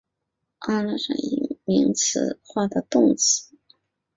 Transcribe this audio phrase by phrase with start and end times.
[0.61, 3.51] 阿拉佩什语亦有名词化的动词。